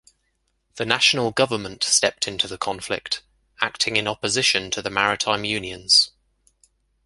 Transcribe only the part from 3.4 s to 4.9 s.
acting in opposition to the